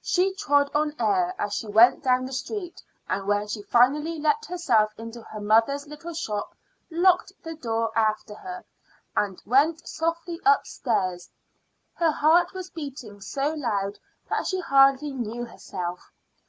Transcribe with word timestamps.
She 0.00 0.32
trod 0.34 0.70
on 0.76 0.94
air 1.00 1.34
as 1.40 1.54
she 1.54 1.66
went 1.66 2.04
down 2.04 2.24
the 2.24 2.32
street, 2.32 2.80
and 3.08 3.26
when 3.26 3.48
she 3.48 3.62
finally 3.62 4.16
let 4.16 4.44
herself 4.46 4.92
into 4.96 5.22
her 5.22 5.40
mother's 5.40 5.88
little 5.88 6.14
shop, 6.14 6.54
locked 6.88 7.32
the 7.42 7.56
door 7.56 7.90
after 7.98 8.36
her, 8.36 8.64
and 9.16 9.42
went 9.44 9.84
softly 9.88 10.38
upstairs, 10.46 11.28
her 11.94 12.12
heart 12.12 12.52
was 12.54 12.70
beating 12.70 13.20
so 13.20 13.54
loud 13.54 13.98
that 14.30 14.46
she 14.46 14.60
hardly 14.60 15.10
knew 15.10 15.46
herself. 15.46 16.12